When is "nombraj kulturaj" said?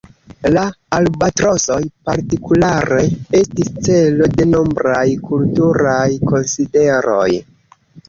4.57-6.05